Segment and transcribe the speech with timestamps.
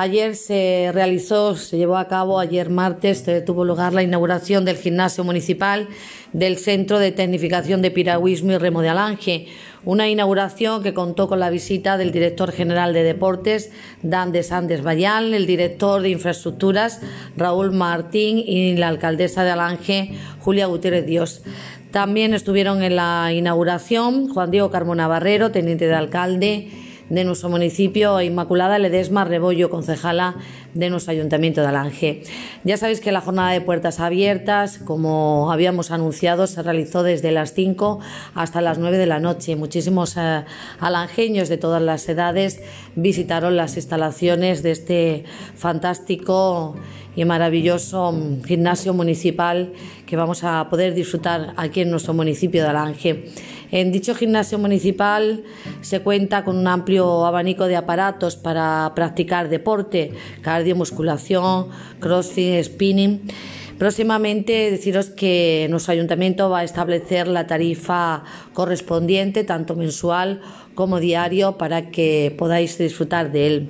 [0.00, 5.24] Ayer se realizó, se llevó a cabo, ayer martes tuvo lugar la inauguración del gimnasio
[5.24, 5.88] municipal
[6.32, 9.48] del Centro de Tecnificación de Piragüismo y Remo de Alange.
[9.84, 14.84] Una inauguración que contó con la visita del director general de Deportes, Dan de Sandes
[14.84, 17.00] Bayal, el director de Infraestructuras,
[17.36, 21.42] Raúl Martín, y la alcaldesa de Alange, Julia Gutiérrez Dios.
[21.90, 26.70] También estuvieron en la inauguración Juan Diego Carmona Barrero, teniente de alcalde,
[27.10, 30.36] de nuestro municipio, Inmaculada Ledesma Rebollo, concejala
[30.74, 32.22] de nuestro Ayuntamiento de Alange.
[32.64, 37.54] Ya sabéis que la jornada de puertas abiertas, como habíamos anunciado, se realizó desde las
[37.54, 38.00] 5
[38.34, 39.56] hasta las 9 de la noche.
[39.56, 40.44] Muchísimos eh,
[40.80, 42.60] alangeños de todas las edades
[42.94, 46.76] visitaron las instalaciones de este fantástico
[47.16, 48.14] y maravilloso
[48.46, 49.72] gimnasio municipal
[50.06, 53.24] que vamos a poder disfrutar aquí en nuestro municipio de Alange.
[53.70, 55.44] En dicho gimnasio municipal
[55.82, 61.68] se cuenta con un amplio abanico de aparatos para practicar deporte, cardiomusculación,
[62.00, 63.28] crossfit, spinning.
[63.78, 70.40] Próximamente deciros que nuestro ayuntamiento va a establecer la tarifa correspondiente, tanto mensual
[70.78, 73.68] como diario para que podáis disfrutar de él.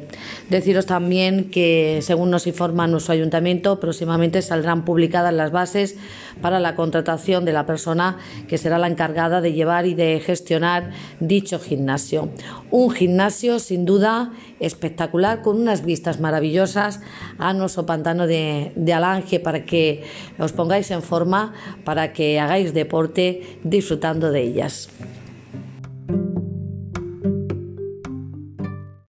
[0.51, 5.97] Deciros también que, según nos informa nuestro ayuntamiento, próximamente saldrán publicadas las bases
[6.42, 10.91] para la contratación de la persona que será la encargada de llevar y de gestionar
[11.19, 12.29] dicho gimnasio.
[12.70, 17.01] Un gimnasio sin duda espectacular con unas vistas maravillosas
[17.39, 20.05] a nuestro pantano de, de Alange para que
[20.39, 24.91] os pongáis en forma, para que hagáis deporte disfrutando de ellas.